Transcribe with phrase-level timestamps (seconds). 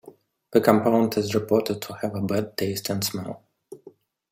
[0.51, 3.43] The compound is reported to have a bad taste and smell.